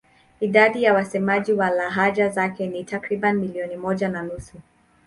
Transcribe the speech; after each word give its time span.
Idadi 0.39 0.83
ya 0.83 0.93
wasemaji 0.93 1.53
wa 1.53 1.69
lahaja 1.69 2.29
zake 2.29 2.67
ni 2.67 2.83
takriban 2.83 3.35
milioni 3.37 3.75
moja 3.75 4.09
na 4.09 4.23
nusu. 4.23 4.57